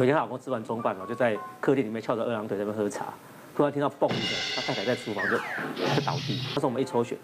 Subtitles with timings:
[0.00, 3.06] 有一天，她老公吃完中饭嘛，就在客厅里面翘着二郎腿在那边喝茶，
[3.54, 6.40] 突然听到嘣一声，他太太在厨房就就倒地。
[6.48, 7.16] 那时候我们一抽血，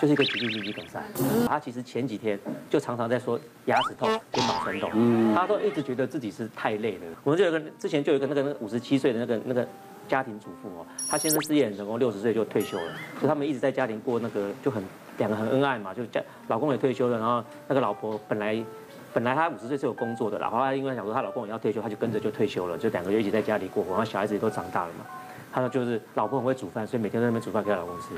[0.00, 1.02] 就是一个急性心肌梗塞。
[1.48, 2.38] 他其实前几天
[2.68, 7.00] 就常常在说牙齿痛、肩膀酸痛，他都一直觉得自己是太累了。
[7.24, 9.66] 我们就有个之前就有一个那个五十七岁的那个那个
[10.06, 14.84] 家庭主妇哦，她先生事业很成功，六十岁就退休了，所以他们一直在家庭过那个就很
[15.18, 18.64] 两个很恩爱嘛，就家老公也退休了，然后那个老婆本来。
[19.12, 25.04] 本来她五十岁是有工作的，然后她因为想说她老公也要退休，她就跟着就退休了，就两个月一起在家里过活，然后小孩子也都长大了嘛。
[25.52, 28.08] 她说就是老婆很会煮饭，所以每天在那边煮饭给她老公吃。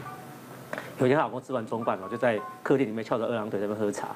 [0.99, 4.09] 有一天她老公吃完中饭嘛，就在客厅里面翘着二郎腿在那边喝茶，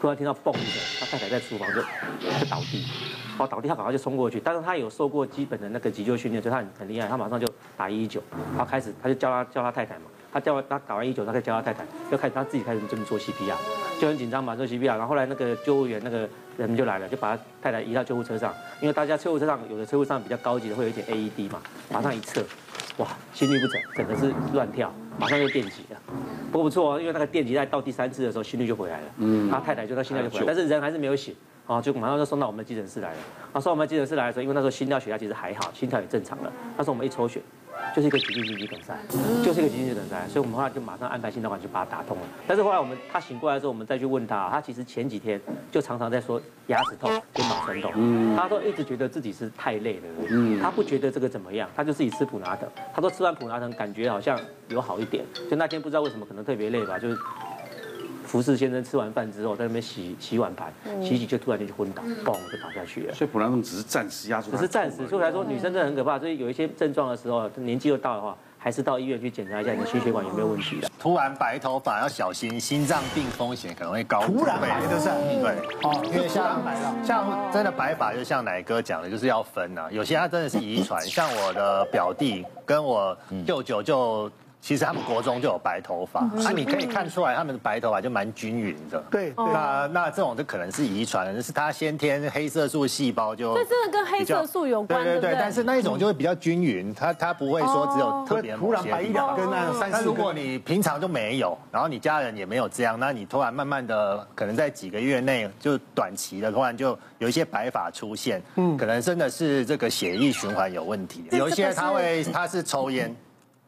[0.00, 2.84] 突然听到嘣一声，她太太在厨房就就倒地，
[3.30, 8.20] 然后倒地她赶快就冲过去，但是她有受过基本的那个急救训练，所以她很很厉害，她马上就打一一九，
[8.56, 13.54] 然后开始她就叫她叫她太太嘛，她叫她打完一一九，她可以叫她太太，就开始她自己开始这么做 CPR。
[14.00, 22.44] 就很紧张嘛，做 CPR，然后后来那个救护员那个人就来了，就把他太太移到救护车上，因为大家救护车上有的车护上比较高级的会有一点 AED 嘛，马上一测，
[22.98, 26.00] 哇，心率不整，整个是乱跳，马上就电击了。
[26.52, 31.34] 不过不错哦，因为那个电击在到第三次的时候心率就回来了，嗯，他太太就到心跳就回来，但是人还是没有醒，
[31.66, 33.18] 啊，就马上就送到我们的急诊室来了。
[33.44, 37.40] 然后送我们急诊室来的时候，因为那时候心跳血压其实还好，心跳也正常了，那时候我们一抽血。
[37.94, 38.96] 就是一个急性心肌梗塞，
[39.44, 42.22] 就是一个急性心肌梗塞，所以我们后来就马上安排心导管去把它打通了。
[42.46, 54.38] 但是后来我们他醒过来的时候，我们再去问他，他其实前几天就常常在说牙齿痛、肩膀酸痛，他说一直觉得自己是太累了，他不觉得这个怎么样，他就自己吃普拿疼，他说吃完普拿疼感觉好像
[54.68, 57.16] 有好一点，就那天不知道为什么可能特别累吧，就是。
[58.24, 60.72] 服侍先生吃完饭之后，在那边洗洗碗盘，
[61.02, 63.14] 洗洗就突然间就昏倒，嘣就倒下去了。
[63.14, 65.06] 所以普拿疼只是暂时压住，只是暂时。
[65.06, 66.18] 所以来说，女生真的很可怕。
[66.18, 70.88] 所以有一些症状的时候，年纪又大的话，还是到医院去检查一下你的心血管有没有问题的。
[70.98, 74.22] 突然白头发要小心，心脏病风险可能会高。
[74.22, 75.04] 突然白就是，
[75.42, 76.62] 对，哦，因为像
[77.04, 79.88] 像真的白发，就像奶哥讲的，就是要分啊。
[79.90, 83.16] 有些他真的是遗传，像我的表弟跟我
[83.46, 84.30] 舅舅就。
[84.64, 88.98] 其实他们国中就有白头发，啊，你可以看出来他们的白头发就蛮均匀的。
[89.10, 93.54] 对，那那这种就可能是遗传，就是他先天黑色素细胞就。
[93.54, 95.36] 这真的跟黑色素有关，对对对。
[95.38, 98.56] 但是那一种就会比较均匀，它它不会说只有特别。
[98.56, 100.04] 突然白一两根那三四根。
[100.06, 111.22] 如果你平常就没有，然后你家人也没有这样，那你突然慢慢的，可能在几个月内就短期的，突然就有一些白发出现，嗯，可能真的是这个血液循环有问题。
[111.32, 113.14] 有一些他会他是抽烟。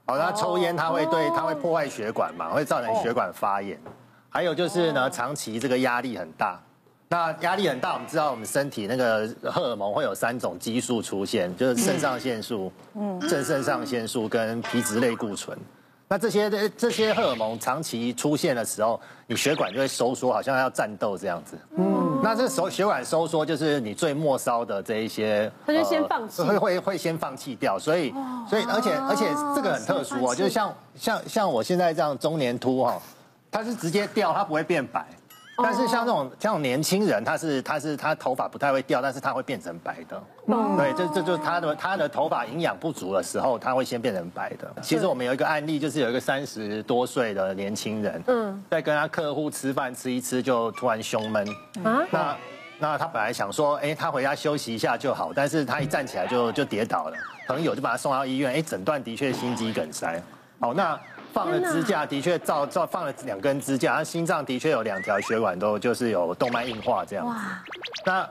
[0.07, 3.77] 好，他抽烟，他会对，他会破坏血管嘛，会造成血管发炎。
[4.31, 6.61] 还有就是呢，长期这个压力很大。
[7.09, 15.57] 那压力很大，我们知道我们身体那个荷尔蒙会有三种激素出现，就是肾上腺素、嗯，正肾上腺素跟皮质类固醇。
[16.09, 21.59] 那这些这这些荷尔蒙长期出现的时候，你血管就会收缩，好像要战斗这样子。
[21.77, 27.77] 嗯，那这时候血管收缩就是你最末梢的这一些，他就先放弃，会会会先放弃掉。
[27.77, 28.15] 所以
[28.49, 33.03] 所以而且而且这个很特殊哦，就是像像像我现在这样中年秃哈，
[33.51, 35.05] 它是直接掉，它不会变白。
[35.59, 40.23] 但是像这种像这种年轻人，他是他是他头发不太会掉，但是他会变成白的。
[40.49, 44.71] 嗯，对，这这就是他的他的头发营养不足的时候，他会先变成白的。
[44.83, 51.49] 其实我们有一个案例，就是有一个三十多岁的年轻人，嗯，在跟他客户吃饭吃一吃，就突然胸闷。
[51.83, 52.37] 啊，那
[52.79, 57.17] 那他本来想说，哎，他回家休息一下就好，但是他一站起来就就跌倒了，
[57.49, 60.23] 朋友就把他送到医院，哎，诊断的确心肌梗塞。
[60.61, 60.99] 好，那。
[61.37, 67.31] 放了支架，的确照照放了两根支架，他心脏的确有两条血管都就是有动脉硬化这样子。
[67.31, 67.63] 哇！
[68.07, 68.27] 那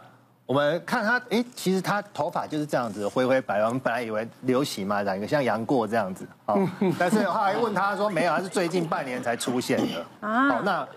[0.47, 3.61] 我们看他，哎，其实他头发就是这样子灰灰白。
[3.63, 6.27] 我们本来以为流行嘛，染个像杨过这样子。
[6.47, 6.67] 哦，
[6.97, 10.05] 但是后来问他说没有，他是最近半年才出现的。
[10.27, 10.49] 啊。
[10.49, 10.87] 好，那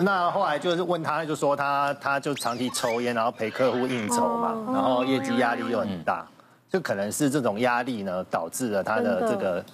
[0.00, 6.26] 那后来就是问他，就说他他就长期抽烟，然后陪客户应酬嘛，然后业绩压力又很大，
[6.68, 9.64] 就可能是这种压力呢导致了他的这个。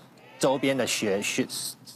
[0.42, 1.47] 周边的血血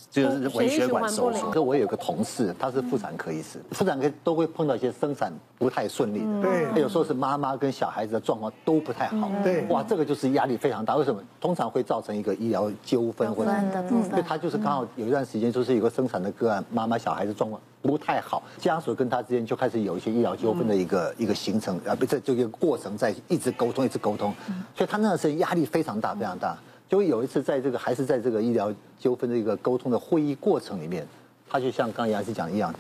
[0.09, 1.51] 就是微血管收缩。
[1.51, 6.41] 可我有个同事，他是妇产科医师，妇产科都会碰到一些生产不太顺利的。
[6.41, 9.29] 对，有时候是妈妈跟小孩子的状况都不太好。
[9.43, 10.95] 对，哇，这个就是压力非常大。
[10.95, 11.21] 为什么？
[11.41, 13.51] 通常会造成一个医疗纠纷或者，
[13.91, 24.33] 因为他就是刚好有一段时间就是有个生产的个案，妈妈小孩子状况不太好，家属跟他之间就开始有一些医疗纠纷的一个一个形成啊，不，这这个过程在一直沟通，一直沟通，
[24.77, 26.57] 所以他那段时间压力非常大，非常大。
[26.89, 31.07] 就有一次，在这个还是在这个医疗纠纷的一个沟通的会议过程里面，
[31.49, 32.73] 他就像刚刚杨医师讲的一样，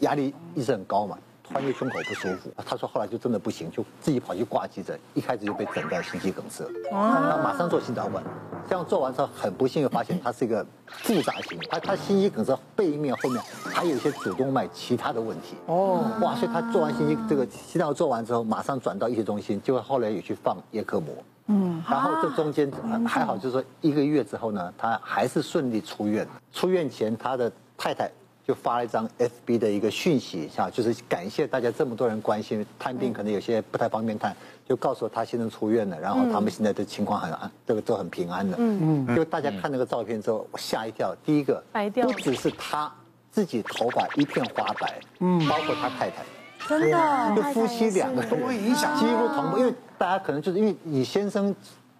[0.00, 8.22] 压力一直很高嘛，突然间胸口不舒服，他说后来就真的不行，就自己跑去挂急诊，一开始就被诊断心肌梗塞，他马上做心导管，
[8.68, 15.56] 这样做完之后很不幸又发现他是一个复杂型，他他心肌梗塞背面后面还有一些主动脉其他的问题。
[15.66, 21.14] 哦，哇，所以他做完心肌这个心脏做完之后，马上转到医学中心，就后来也去放叶克膜，
[21.46, 22.70] 嗯，然后这中间
[23.06, 28.10] 还好，就是说一个月之后呢，他还是顺利出院，出院前他的太太。
[28.46, 34.36] 就发了一张 FB 的一个讯息，哈，就是感谢大家这么多人关心，探病可能有些不太方便探，
[34.68, 38.54] 就告诉他先生出院了，然后他们现在的情况很安，这个都很平安的。
[38.60, 39.16] 嗯嗯。
[39.16, 41.16] 就大家看那个照片之后，我吓一跳。
[41.24, 41.64] 第一个，
[42.02, 42.92] 不只是他
[43.30, 46.22] 自己头发一片花白，嗯，包括他太太，
[46.68, 51.54] 真的，就夫妻两个都会影响，几乎同步，因为大家可能就是因为你先生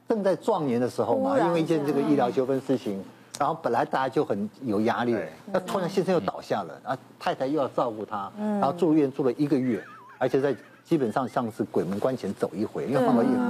[0.08, 3.02] 正在壮年的时候嘛，因为一件这个医疗纠纷事情。
[3.36, 5.16] 然后本来大家就很有压力，
[5.52, 9.84] 那突然先生又倒下了，然后太太又要照顾他，然后住院住了一个月，
[10.18, 13.40] 而且在基本上像是鬼门关前走一回，因为放到医院，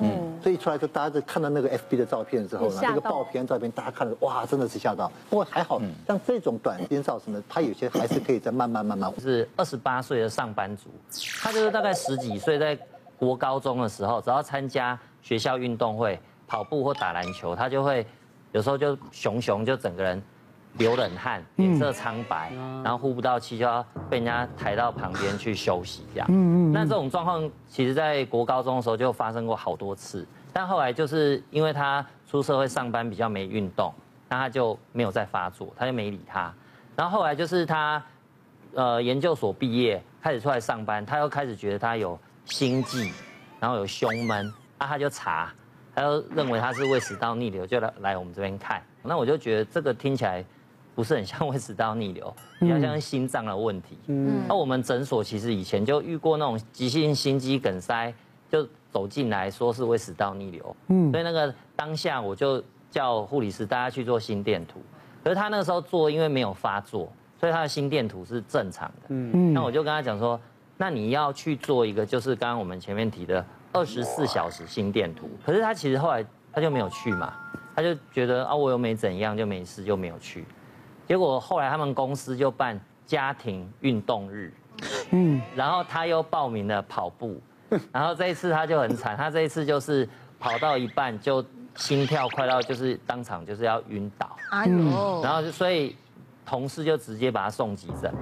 [0.00, 5.10] 嗯，所以出来就大家在看到那个 FB 的照片之后呢，这个爆片照片大家看了，哇，真的是吓到。
[5.28, 9.12] 不过还好，像这种短时间造成的，他有些还是可以再慢慢慢慢。
[9.20, 10.88] 是二十八岁的上班族，
[11.42, 12.78] 他就是大概十几岁，在
[13.18, 18.06] 国高中的时候，只要参加学校运动会，跑步或打篮球，他就会。
[18.52, 20.22] 有时候就熊熊就整个人
[20.78, 26.72] 流冷汗，脸色苍白，然后呼不到气，就要被人家抬到旁边去休息这样。
[26.72, 33.94] 那这种状况，其实在国高中的时候就发生过好多次，但后来就是因为他出社会上班比较没运动，
[34.28, 36.52] 那他就没有再发作，他就没理他。
[36.96, 38.02] 然后后来就是他
[38.74, 43.12] 呃研究所毕业，开始出来上班，他又开始觉得他有心悸，
[43.60, 45.52] 然后有胸闷，那他就查。
[45.96, 48.82] 他就认为他是胃食道逆流，就来来我们这边看。
[49.00, 50.44] 那我就觉得这个听起来
[50.94, 53.98] 不是很像胃食道逆流，比较像心脏的问题。
[54.06, 54.42] 嗯。
[54.48, 58.12] 那我们诊所其实以前就遇过那种急性心肌梗塞，
[58.50, 60.76] 就走进来说是胃食道逆流。
[60.88, 61.10] 嗯。
[61.10, 64.80] 所以那个当下我就叫护理师大家去做心电图，
[65.22, 69.06] 可是他那个时候做因为没有发作，所以他的心电图是正常的。
[69.08, 69.52] 嗯。
[69.52, 70.40] 那我就跟他讲说，
[70.76, 73.44] 那你要去做一个，就是刚刚我们前面提的。
[73.76, 77.34] 二十四小时心电图，可是他其实后来他就没有去嘛，
[77.74, 80.44] 他就觉得啊我又没怎样，就没事就没有去。
[81.06, 84.52] 结果后来他们公司就办家庭运动日，
[85.10, 87.40] 嗯，然后他又报名了跑步，
[87.92, 90.08] 然后这一次他就很惨，他这一次就是
[90.40, 91.44] 跑到一半就
[91.76, 95.94] 心跳快到就是当场就是要晕倒，哎呦，然后就所以
[96.46, 98.12] 同事就直接把他送急诊。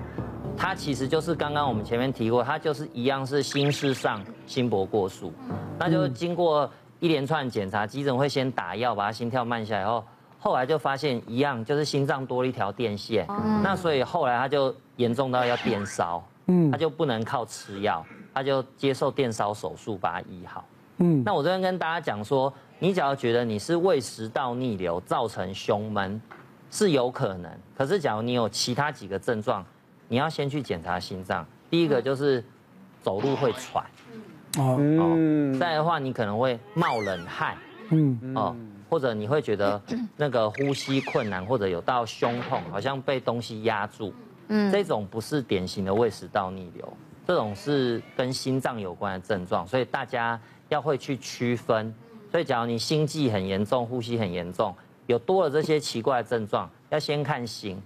[0.55, 5.33] 他其实就是刚刚我们前面提过，他就是一样是心室上心搏过速，
[5.79, 6.71] 那就经过
[7.01, 10.05] 一连串检查，急诊会先打药把他心跳慢下来，后
[10.43, 13.25] 后来就发现一样就是心脏多了一条电线，
[13.63, 18.05] 那所以后来他就严重到要电烧，嗯，他就不能靠吃药，
[18.35, 20.65] 他就接受电烧手术把它医好，
[20.97, 26.21] 嗯，那我这边跟大家讲说，你只要觉得你是胃食道逆流造成胸闷，
[26.71, 29.65] 是有可能，可是假如你有其他几个症状。
[30.09, 32.45] 你要先去检查心脏，第一个就是
[33.01, 33.83] 走路会喘，
[34.59, 34.77] 哦，
[35.59, 37.57] 再的话你可能会冒冷汗，
[37.89, 38.55] 嗯，哦，
[38.93, 39.81] 或者你会觉得
[40.19, 44.13] 那个呼吸困难，或者有到胸痛，好像被东西压住，
[44.49, 46.93] 嗯，这种不是典型的胃食道逆流，
[47.27, 51.95] 这种是跟心脏有关的症状，所以大家要会去区分。
[52.31, 54.75] 所以假如你心悸很严重，呼吸很严重，
[55.07, 57.81] 有多了这些奇怪的症状，要先看心。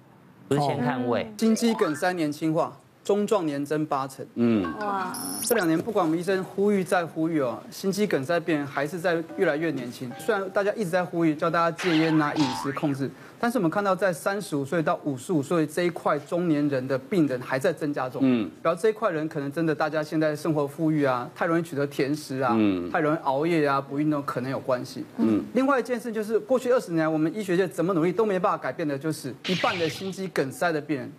[0.48, 2.76] 不是先看胃，心肌梗塞年轻化，
[3.06, 4.26] 中壮年增八成。
[4.34, 10.10] 嗯，哇，这两年不管我们医生呼吁再呼吁哦，心肌梗塞病人还是在越来越年轻。
[10.18, 13.08] 虽然大家一直在呼吁叫大家戒烟啊、饮食控制，
[13.38, 18.20] 但是我们看到在三十五岁到五十五岁这一块中年人的病人还在增加中。
[18.24, 25.04] 嗯，然后这一块人可能真的大家现在生活富裕啊，太容易取得甜食啊，嗯，太容易熬夜啊，不运动可能有关系。
[25.18, 31.12] 嗯，另外一件事就是过去二十年我们医学界怎么努力都没办法改变的，就是一半的心肌梗塞的病人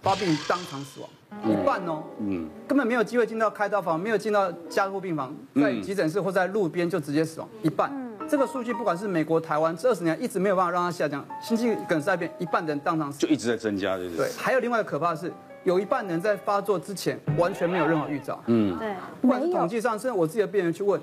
[0.00, 1.10] 发病当场死亡。
[1.44, 7.92] 一半哦，嗯，根本没有机会进到开刀房，没有进到加护病房，在急诊室或在路边就直接死亡，一半。
[8.26, 11.22] 这个数据不管是美国、台湾，这二十年一直没有办法让它下降。
[11.42, 14.26] 心肌梗塞变一半人当场死，就一直在增加，对不对？
[14.26, 15.30] 对，还有另外一个可怕的是，
[15.64, 18.42] 有一半人在发作之前完全没有任何预兆。
[18.46, 20.98] 嗯，对，不管是统计上，甚至我自己的病人去问，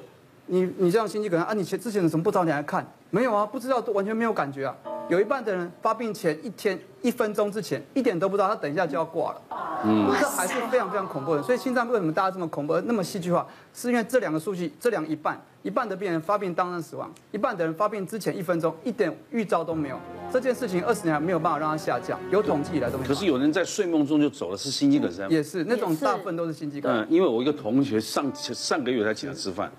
[0.47, 2.83] 你你这样心肌梗塞啊，你前之前怎么不早点来看？
[3.11, 4.75] 没有啊，不知道，都完全没有感觉啊。
[5.07, 9.41] 有一半的人发病前一天一分钟之前一点都不知道，他等一下就要挂了，
[9.85, 11.41] 嗯，这还是非常非常恐怖的。
[11.41, 19.99] 所以心脏为什么大家这么恐怖，那么戏剧化，是因为这两个数据，这两一半，一半的病人发病当场死亡，一半的人发病之前一分钟一点预兆都没有，
[20.31, 23.07] 这件事情二十年还没有办法让它下降，有统计以来都没有。
[23.07, 25.29] 可是有人在睡梦中就走了，是心肌梗塞吗？
[25.31, 27.03] 也是那种大部分都是心肌梗塞。
[27.03, 29.71] 嗯，因为我一个同学上上个月才请他吃饭，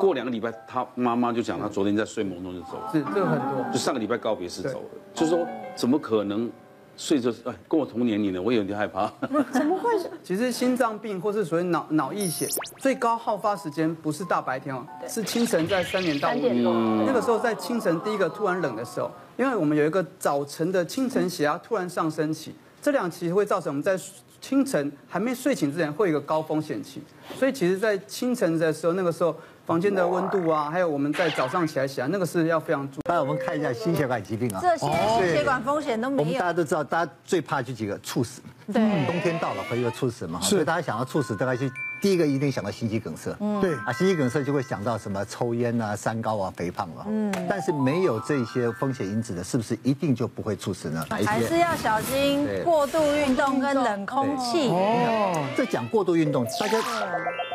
[0.00, 5.44] 过两个礼拜他妈妈就讲他昨天在睡梦中就走了，是这个很多，就上个礼拜告别式走了，就是说
[5.80, 6.50] 怎么可能？
[6.94, 9.10] 睡着，哎，跟我同年龄的，我有点害怕。
[9.50, 9.90] 怎么会？
[10.22, 12.46] 其实心脏病或是所谓脑脑溢血，
[12.76, 16.62] 最高好发时间不是大白天哦，是清晨在三点到五点。
[17.06, 23.98] 那个时候在清晨第一个突然冷的时候，因为我们有一个早晨的清晨血压突然上升期，这两期会造成我们在
[24.38, 27.00] 清晨还没睡醒之前会有一个高风险期，
[27.38, 29.34] 所以其实，在清晨的时候，那个时候。
[29.70, 33.02] 房间的温度啊，还有我们在早上起来起来，那个是要非常注意。
[33.08, 34.84] 来，我们看一下心血管疾病啊，这些
[35.16, 36.22] 心血管风险都没有。
[36.22, 38.42] 我们大家都知道，大家最怕就几个猝死。
[38.72, 40.40] 对，冬天到了会有猝死嘛？
[40.40, 41.70] 所以大家想要猝死，大概就
[42.02, 43.30] 第一个一定想到心肌梗塞。
[43.38, 47.06] 嗯，对啊，心肌梗塞就会想到什么抽烟啊、三高啊、肥胖啊。
[47.06, 51.06] 嗯，但是没有这些风险因子的，是不是一定就不会猝死呢？
[51.08, 54.68] 还是要小心过度运动跟冷空气。
[54.70, 56.76] 哦，这讲过度运动，大家。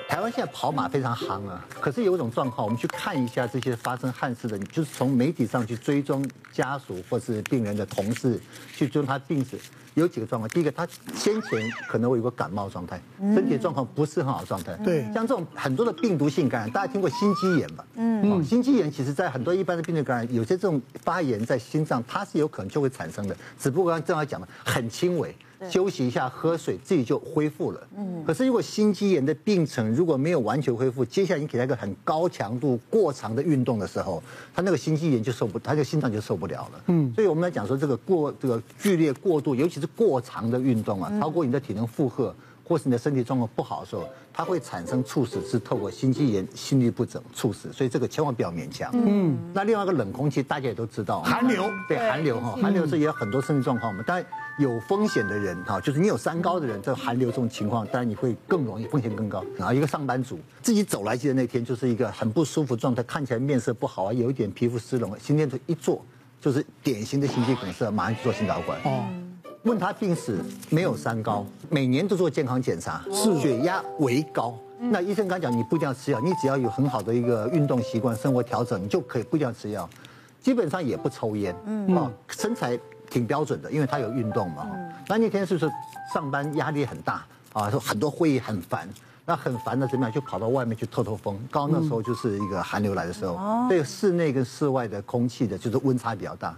[0.08, 8.40] 台湾现在跑马非常行啊，可是有一种状况，我们去看一下这些发生汉事的，就是从媒体上去追踪家属或是病人的同事，
[8.74, 9.60] 去追踪他病史，
[9.96, 10.48] 有几个状况。
[10.50, 11.60] 第一个，他先前
[11.90, 13.02] 可能会有个感冒状态，
[13.34, 14.74] 身体状况不是很好状态。
[14.84, 17.86] 对，像这种很多的病毒性感染，大家听过心肌炎吧？
[17.96, 25.36] 嗯，心肌炎其实在很多一般的病毒感染，有些这种发炎在心脏，它是有可能就会产生的，只不过刚刚正好讲的很轻微。
[25.72, 27.88] 休息一下，喝水，自己就恢复了。
[27.98, 34.22] 嗯，可是如果心肌炎的病程如果没有完全恢复，接下来你给他一个很高强度、过长的运动的时候，
[34.54, 36.84] 他那个心肌炎就受不，他就心脏就受不了了。
[36.88, 47.72] 嗯，所以我们来讲说，这个过这个剧烈过度，尤其是过长的运动啊，超过你的体能负荷，或是你的身体状况不好的时候，它会产生猝死，是透过心肌炎、心律不整猝死。
[47.72, 48.90] 所以这个千万不要勉强。
[48.94, 54.26] 嗯，那另外一个冷空气，大家也都知道，寒流，对寒流哈，寒流是也有很多身体状况嘛，但。
[54.58, 59.44] 有风险的人哈，就是你有三高的人，这寒流这种情况，当然你会更容易风险更高。
[59.58, 66.02] 然后一个上班族自己走来记得那天，就是一个很不舒服状态，看起来面色不好啊，有一点皮肤湿冷，心电图一做
[66.40, 68.80] 就是典型的心肌梗塞，马上去做心导管。
[68.86, 69.04] 哦，
[69.66, 74.56] 问他病史没有三高，每年都做健康检查，是血压为高。
[74.80, 79.90] 那医生刚讲，你不一定要吃药，你只要有很好的一个运动习惯、生活调整，你就可以不一定要吃药，
[80.42, 82.80] 基本上也不抽烟，嗯，啊，身材。
[83.08, 84.68] 挺标准的，因为他有运动嘛。
[85.08, 85.72] 那那天是不是
[86.12, 87.70] 上班压力很大啊？
[87.70, 88.90] 说很多会议很烦，
[89.26, 90.12] 那很烦的怎么样？
[90.12, 91.40] 就跑到外面去透透风。
[91.52, 93.38] 刚刚那时候就是一个寒流来的时候，
[93.70, 96.58] 对室内跟室外的空气的就是温差比较大。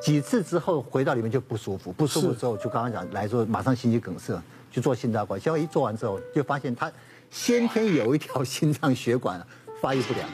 [0.00, 5.40] 几次之后回到里面就不舒服，不舒服之后就刚刚讲来说马上心肌梗塞，去做心导管。
[5.40, 6.90] 结果一做完之后就发现他
[7.30, 9.44] 先天有一条心脏血管
[9.80, 10.28] 发育不良。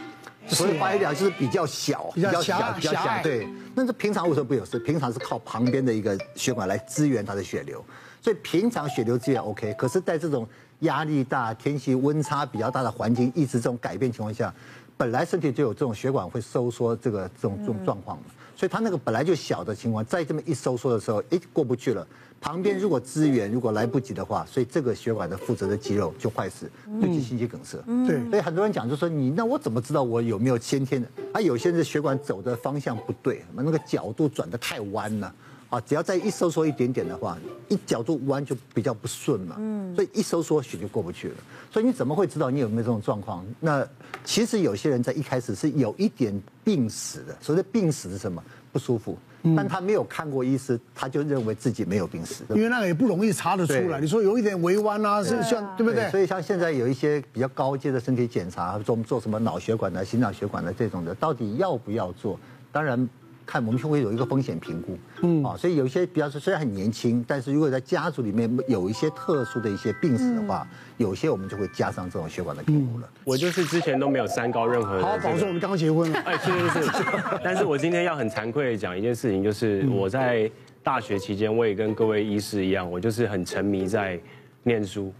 [0.48, 3.46] 所以发育不良就是比较小，比较小，比较小，对。
[3.76, 4.76] 那这平常为什么不有事？
[4.80, 7.82] 平常是靠旁边的一个血管来支援他的血流，
[8.20, 9.72] 所以平常血流资源 OK。
[9.74, 10.46] 可是，在这种
[10.80, 14.52] 压力大、天气温差比较大的环境，一直这种改变情况下，
[14.96, 18.24] 本来身体就有这种血管会收缩，这个这种这种状况嘛。
[18.62, 22.06] 所以它那个本来就小的情况，再这么一收缩的时候，哎，过不去了。
[22.40, 27.78] 旁边如果支援如果来不及的话，所以这个血管的负责的肌肉就坏死，就进心肌梗塞。
[28.06, 31.08] 对，所以很多人讲就说你那我怎么知道我有没有先天的？
[31.32, 35.34] 啊，有些人血管走的方向不对，那个角度转得太弯了。
[35.72, 39.56] 啊，只要再一收缩一点点的话，一角度弯就比较不顺嘛。
[39.58, 41.34] 嗯，所以一收缩血就过不去了。
[41.72, 43.42] 所以你怎么会知道你有没有这种状况？
[43.58, 43.82] 那
[44.22, 47.34] 其实有些人在一开始是有一点病史的。
[47.40, 48.44] 所谓的病史是什么？
[48.70, 49.16] 不舒服。
[49.56, 53.98] 但他没有看过医师，他就认为自己没有病史，因为那个也不容易查得出来。
[53.98, 56.10] 你说有一点微弯啊，是像对不对？
[56.10, 62.38] 所以像现在有一些比较高阶的身体检查，做做什么脑血管的、心脑血管的这种的，到底要不要做？
[62.70, 63.08] 当然。
[63.52, 70.66] 看，我们就会有一个风险评估，嗯，啊，所以有一些，比方说虽然很年轻，但是如果在家族里面有一些特殊的一些病史的话，
[70.96, 73.06] 有些我们就会加上这种血管的评估了。
[73.24, 75.02] 我就是之前都没有三高任何的。
[75.04, 76.18] 好，保证我们刚结婚了。
[76.20, 77.04] 哎，是是是。
[77.44, 80.50] 但是我今天要很惭愧的讲一件事情，就是我在
[80.82, 84.18] 大学期间，我也跟各位医师一样，我就是很沉迷在
[84.62, 85.12] 念书。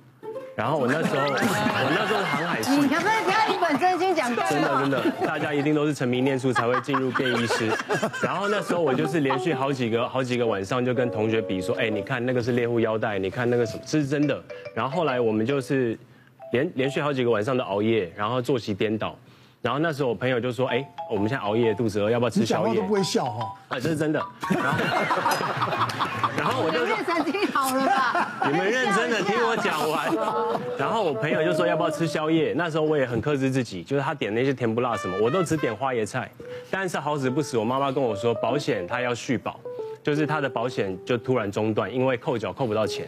[0.55, 2.71] 然后我那时候， 我那时候是航海系。
[2.73, 4.29] 你可不可以不要一本正经讲？
[4.37, 7.71] 真的真的， 大家一定都是沉迷念书才会进入变医师。
[8.23, 14.43] 然后那时候我就是连续好几个好几个晚上就跟同学比说，哎，你看那个是猎户腰带，你看那个什么，这是真的。
[14.75, 15.99] 然后后来我们就是
[16.53, 19.17] 连连续好几个晚上的熬夜，然后作息颠倒。
[19.63, 22.71] 然后那时候我朋友就说，哎，我们现在熬夜肚子饿，要不要吃宵夜？
[22.73, 23.55] 你讲话都不会笑哈。
[23.69, 24.21] 啊，这是真的。
[24.51, 24.79] 然后，
[26.37, 26.85] 然后我就
[27.73, 28.51] 好了吧？
[28.51, 30.11] 你们认真的听我讲完。
[30.79, 32.53] 然后我朋友就说要不要吃宵夜？
[32.57, 36.31] 那时候我也很克制自己，就是他点那些甜不辣什么，我都只点花椰菜。
[36.71, 39.59] 但是好死不死，我妈妈跟我说保险他要续保，
[40.03, 43.07] 就是他的保险就突然中断，因为扣缴扣不到钱。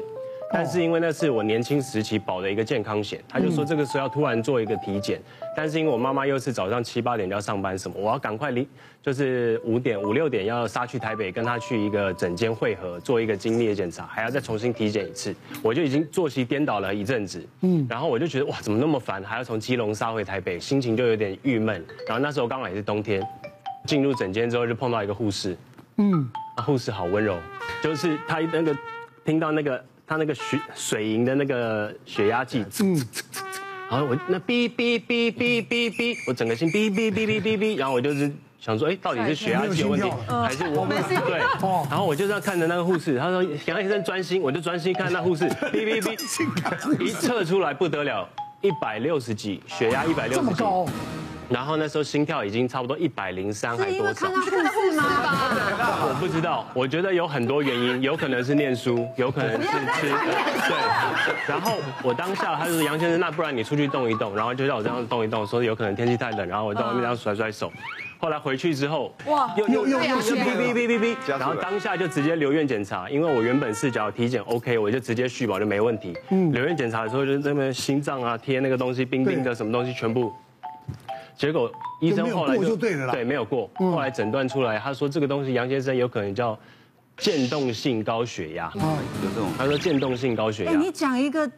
[0.55, 5.21] 但是因为那是我年轻时期保的一个健康险，他就说这个时候要突然做一个体检，
[5.57, 8.65] 但是因为我妈妈又是早上七八点就要上班什么，我要赶快离，
[9.03, 21.85] 就是五点五六点要杀去台北跟她去一个诊间会合，做一个精密的检查，还要再重新体检一次，我就已经作息颠倒了一阵子，嗯，然后我就觉得哇怎么那么烦，还要从基隆杀回台北，心情就有点郁闷。
[22.07, 23.21] 然后那时候刚好也是冬天，
[23.87, 25.57] 进入诊间之后就碰到一个护士，
[25.97, 27.37] 嗯，啊护士好温柔，
[27.83, 28.73] 就是他那个
[29.25, 29.85] 听到那个。
[30.07, 33.07] 他那个血水银的那个血压计，嗯，
[33.91, 38.31] 然后我那哔哔哔哔哔哔，我整个心哔哔哔哔哔哔，然后我就是
[38.61, 40.85] 想说，哎，到底是血压计有问题，还是我？
[40.85, 41.39] 们对？
[41.89, 48.29] 然后我就这样看着那个护士，他说杨医生专心，我就专心看那护士， 哔哔哔，一测出来不得了，
[48.61, 50.65] 一百六十几，血压一百六十几。
[51.49, 54.27] 然后那时候心跳已经差不多一百零三还多少？
[54.27, 55.05] 看到护士吗？
[56.09, 61.35] 我不知道，我觉得有很多原因， 有可能是念书，有可能是吃，对。
[61.47, 61.73] 然后
[62.03, 67.71] 我当下他就说杨先生，那不然你出去动一动，然后就叫我这样动一动，说有可能天气太冷，然后我在外面这样甩甩手。
[68.19, 76.17] 后来回去之后，哇，又又又又是哔哔哔哔哔，然后当下就直接留院检查，因为我原本是只要体检 OK，我就直接续保就没问题。
[76.31, 80.33] 嗯，留院检查的时候就那边心脏啊贴那个东西冰冰的什么东西全部。
[81.37, 86.59] 结果医生后来就对没有过，后来诊断出来，他说这个东西杨先生有可能叫
[87.17, 88.81] 渐冻性高血压，有
[89.29, 90.73] 这种，他说渐冻性高血压。
[90.73, 91.51] 你讲一个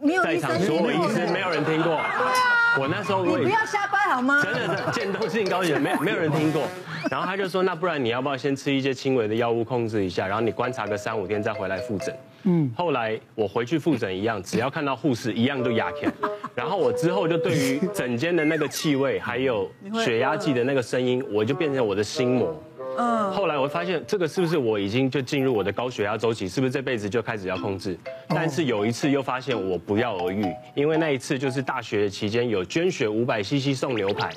[0.00, 4.40] 没有在场所有医生没有人听过，对啊，我那时候你不要瞎掰好吗？
[4.42, 6.62] 真的是渐冻性高血压，没没有人听过。
[7.10, 12.16] 然后他就说，那不然你要不要先吃一些轻微的药物控制一下，然后你观察个三五天再回来复诊。
[12.44, 16.10] 嗯，后来我回去复诊一样，只要看到护士一样都压开。
[16.54, 19.70] 然后我之后就对于整间的那个气味，还有
[20.04, 22.62] 血压计的那个声音，我就变成我的心魔。
[22.96, 23.32] 嗯。
[23.32, 26.48] 后来我发现这个是不是我已经就进入我的高血压周期？
[26.48, 27.98] 是不是这辈子就开始要控制？
[28.28, 34.30] 但是有一次又发现我不药而愈，因为那一次就是大学期间有捐血五百 CC 送牛排。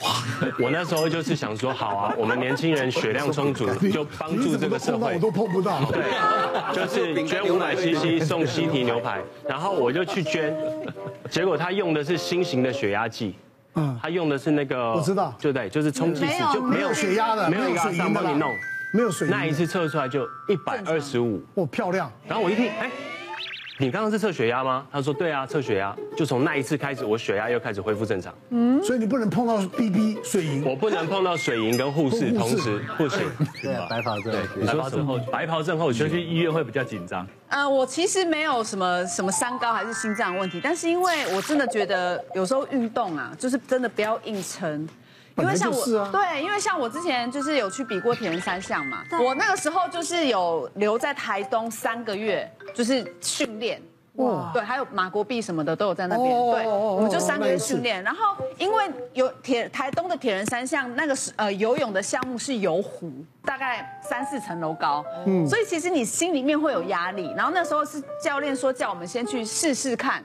[0.58, 5.14] 我那时候就是想说，好啊， 我们年轻人血量充足， 就帮助这个社会。
[5.14, 5.80] 我都碰不到。
[5.92, 6.04] 对，
[6.74, 10.56] 就是捐五百 CC 送西提牛排，然后我就去捐，
[11.30, 13.34] 结果他用的是新型的血压计，
[13.74, 18.52] 嗯，他用的是那个，我知道，就对，就是充气式，就没有血压的，没有一个阿桑帮你弄，
[18.94, 19.28] 没有水。
[19.28, 22.10] 那一次测出来就一百二十五，哦，漂亮。
[22.26, 22.90] 然后我一听，哎。
[23.80, 24.86] 你刚刚是测血压吗？
[24.92, 25.96] 他说对啊，测血压。
[26.14, 28.34] 就从那一次开始，我血压又开始恢复正常。
[28.50, 33.22] 嗯，所以你不能碰到 BB 水银，我不能碰到水银跟护士同时不行。
[33.62, 34.30] 对啊，白袍症。
[34.30, 37.26] 对，白袍症候白袍症候群去医院会比较紧张。
[37.48, 44.86] 呃，我其实没有什么什么三高还是心脏问题，但是因为我真的觉得有时候运动啊，就是真的不要硬撑。
[45.36, 53.80] 因为像我，对，因为像我之前就是有去比过铁人三项嘛，我那个时候就是有留在台东三个月，就是训练，
[54.16, 63.10] 哇，对，还有马国碧什么的都有在那边，对，我们就三个月训练，然后因为有铁台东的铁人三项那个是呃游泳的项目是游湖，
[63.44, 70.22] 大概三四层楼高，嗯，所以其实你心里面会有压力，然后那时候是教练说叫我们先去试试看。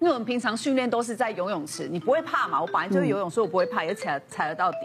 [0.00, 2.60] 因为我们平常训练都是在游泳池，你不会怕嘛？
[2.60, 4.78] 我本来就是游泳，所以我不会怕，也踩踩得到底。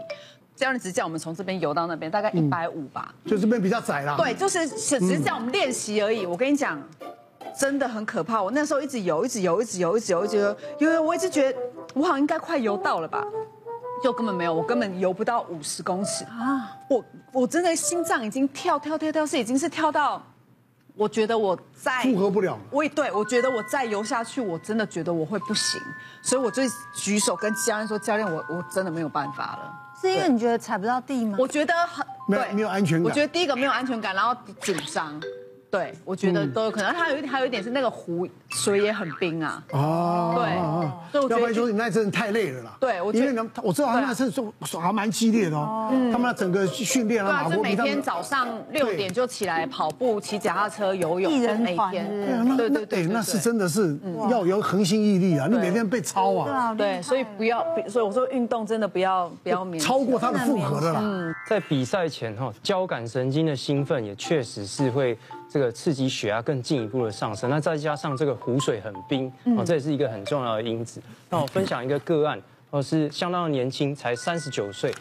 [0.56, 4.16] 教练只叫我们从这边游到那边，大概一百五吧，就这边比较窄啦。
[4.18, 6.26] 对，就是只是叫我们练习而已。
[6.26, 6.82] 我跟你讲，
[7.58, 8.42] 真的很可怕。
[8.42, 11.60] 我那时候一直游，一直游，一直游，一直游，一直游，因为我一直觉得
[11.94, 13.26] 我好像应该快游到了吧，
[14.04, 16.78] 就根本没有，我根本游不到五十公尺啊！
[16.90, 20.22] 我我真的心脏已经跳跳跳跳，是已经是跳到。
[20.96, 25.82] 我觉得我再复合不了，我也对，我觉得我再游下去，我真的觉得我会不行，
[26.22, 31.38] 所以我就举手跟教练说：“教练，我我真的没有办法了。”是因为你觉得踩不到地吗？
[31.40, 33.10] 我觉得很对，没有安全感。
[33.10, 35.22] 我觉得第一个没有安全感，然后紧张。
[35.76, 36.94] 对，我觉得都有可能。
[36.94, 39.62] 它有一还有一点是那个湖水也很冰啊。
[39.72, 40.34] 哦，
[41.12, 42.78] 对，要不然说你那阵太累了啦。
[42.80, 45.90] 对，我因为呢，我知道他那阵说还蛮激烈的哦。
[46.12, 52.56] 他们那整个训练啊，对，是每天早上六点就起来跑步、骑脚踏车、游泳，一人每天。
[52.56, 53.98] 对对对，那是真的是
[54.30, 55.48] 要有恒心毅力啊！
[55.52, 56.74] 你每天被操啊。
[56.74, 61.36] 对，所以不要，所以我说运动真的不要不要勉超过他的负荷的啦。
[61.50, 65.18] 在比赛前哈，交感神经的兴奋也确实是会。
[65.50, 71.02] 这个刺激血压更进一步的上升，那再加上这个湖水很冰，哦，这也是一个很重要的因子。
[71.30, 74.94] 那我分享一个个案，哦是相当的年轻，才三十九岁，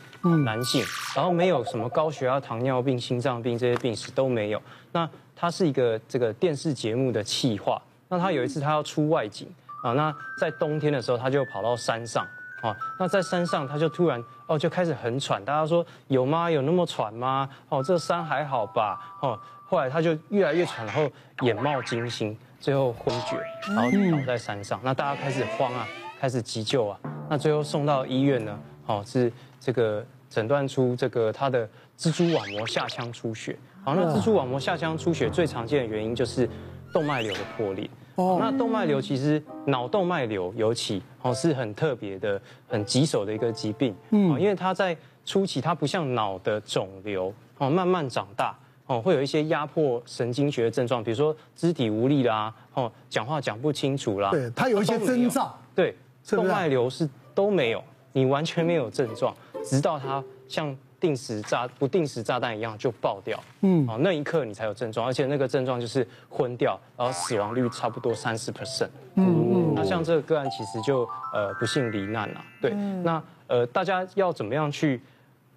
[0.44, 0.82] 男性，
[1.16, 4.62] 然后没有什么高血压、糖尿病、心脏病这些病史都没有。
[4.92, 9.48] 那他是一个这个电视节目的企划，那他有一次他要出外景
[9.82, 12.24] 啊，那在冬天的时候他就跑到山上
[12.64, 16.50] 哦，那在山上他就突然哦就开始很喘，大家说有吗？
[16.50, 17.48] 有那么喘吗？
[17.68, 18.98] 哦，这山还好吧？
[19.20, 21.08] 哦，后来他就越来越喘，然后
[21.42, 23.36] 眼冒金星，最后昏厥，
[23.68, 25.86] 然后倒在山上，那大家开始慌啊。
[26.20, 26.98] 开始急救啊，
[27.28, 33.58] 那最后送到医院呢，哦，是这个诊断出这个他的蜘蛛网膜下腔出血。
[33.84, 36.48] 好，那蜘蛛网膜下腔出血最常见的原因就是
[36.94, 37.90] 动脉瘤的破裂。
[38.16, 43.94] 哦，那动脉瘤其实脑动脉瘤尤其哦是很特别的、很棘手的一个疾病。
[44.10, 54.30] 嗯，因为它在初期它不像脑的肿瘤哦，慢慢长大哦，会有一些压迫神经学的症状，比如说肢体无力啦，哦，讲话讲不清楚啦。
[54.30, 55.58] 对，它有一些征兆。
[55.74, 55.96] 对。
[56.26, 72.70] 动脉瘤是都没有，你完全没有症状，直到它像定时炸不定时炸弹一样就爆掉，嗯，哦，那一刻你才有症状，而且那个症状就是昏掉，然后死亡率差不多三十 percent，嗯嗯，那像这个个案其实就呃不幸罹难了，对，
[73.02, 74.98] 那呃大家要怎么样去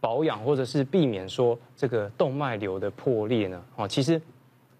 [0.01, 3.63] 保养或者是避免说这个动脉瘤的破裂呢？
[3.77, 4.21] 哦，其实。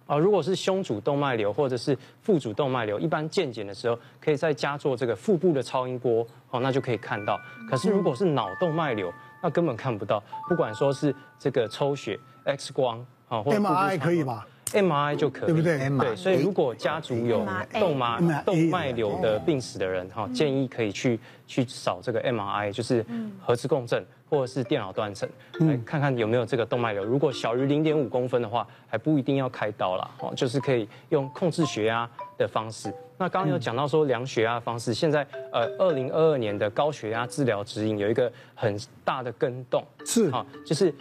[0.08, 7.38] 啊，如果是胸主动脉瘤或者是腹主动脉瘤，一般健检的时候可以再加做这个腹部的超音波，哦，那就可以看到。
[7.70, 10.24] 可是如果是脑动脉瘤，那根本看不到。
[10.48, 15.90] 不管说是这个抽血、X 光啊，或者 MRI 可以吧？MRI 就可以，对不对？
[15.98, 23.06] 对，所以如果家族有动脉动脉瘤的病史的人，哈，建议可以去去扫这个 MRI，就是
[23.42, 24.06] 核磁共振。
[24.30, 25.28] 或者是电脑断层，
[25.60, 27.04] 来看看有没有这个动脉瘤。
[27.04, 32.94] 如果小于零点五公分的话，还不一定要开刀了，哦，就是可以用控制血压的方式。
[33.18, 40.30] 那刚刚有讲到说量血压的方式，现在呃，二零二二年的高血压治疗指引有一个很大的跟动，是。
[40.30, 40.94] 啊，就是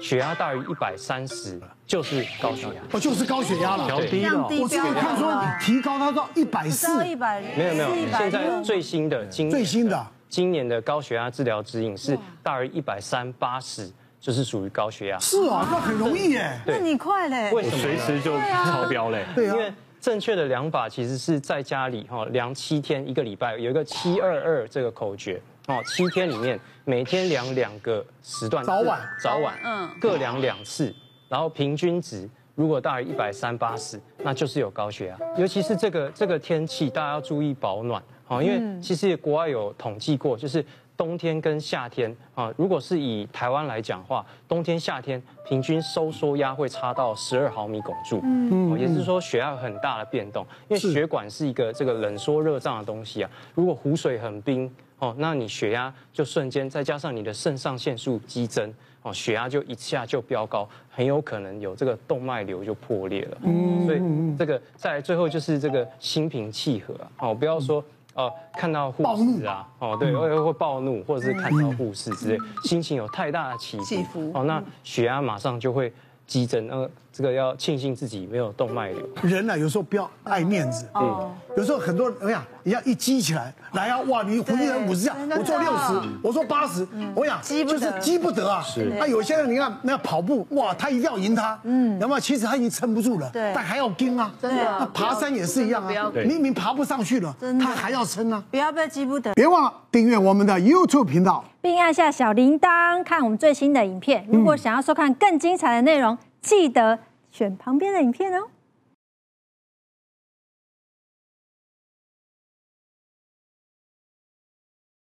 [0.00, 4.48] 血压大于一百三十就是高血压，哦，就是高血压了，调低了。
[4.48, 10.06] 我之前看说提高它到一百四，一百没有没有，现在最新的今最新的。
[10.30, 13.90] 今年的高血压治疗指引是大于一百三八十，
[14.20, 15.18] 就是属于高血压。
[15.18, 16.58] 是啊，那很容易耶。
[16.64, 17.50] 那你快嘞？
[17.52, 17.78] 为什么？
[17.82, 19.26] 随时就超标嘞。
[19.34, 19.54] 对啊。
[19.54, 30.94] 因为正确的量法其实是在家里哈量七天一个礼拜，有一个七二二这个口诀哦，七天里面每天量两个时段，早晚早晚嗯各量两次，
[31.28, 35.18] 然后平均值如果大于一百三八十，那就是有高血压。
[35.36, 38.00] 尤其是这个这个天气，大家要注意保暖。
[38.30, 40.64] 啊，因为其实国外有统计过，就是
[40.96, 64.00] 冬天跟夏天啊，如果是以台湾来讲的话，冬天夏天平均收缩压会差到十二毫米汞柱，嗯，也就是说血压有很大的变动，因为血管是一个这个冷缩热胀的东西啊，如果湖水很冰哦，那你血压就瞬间，再加上你的肾上腺素激增哦，血压就一下就飙高，很有可能有这个动脉瘤就破裂了，嗯，所以
[64.38, 67.84] 这个再最后就是这个心平气和啊，哦，不要说。
[68.14, 75.92] 哦，看到护士啊，哦，对，会会暴怒，或者是看到护士之类，心情有太大的起伏，起伏，哦，那血压马上就会
[76.26, 76.90] 激增，呃。
[77.12, 79.08] 这个要庆幸自己没有动脉瘤。
[79.24, 80.88] 人呢、啊，有时候不要爱面子。
[80.94, 81.30] 嗯。
[81.56, 88.62] 有时候很多人，哎呀，你要一激起来，来啊，哇，你混一人五十下，我做六十，我做八十，我想就是激不得啊。
[88.62, 88.92] 是。
[88.98, 91.58] 那有些人，你看那跑步，哇，他一定要赢他。
[91.64, 91.98] 嗯。
[91.98, 93.28] 那么其实他已经撑不住了。
[93.32, 93.52] 对。
[93.54, 94.30] 但还要跟啊。
[94.40, 94.62] 真的。
[94.78, 96.12] 那爬山也是一样啊。
[96.26, 98.42] 明明爬不上去了，他还要撑啊。
[98.50, 99.34] 不要被激不得。
[99.34, 104.26] 别忘了订阅我们的 YouTube 频道，并按下小铃铛，看我们最新的影片。
[104.30, 106.98] 如果想要收看更精彩的内容，记得。
[107.32, 108.42] 选旁边的影片哦。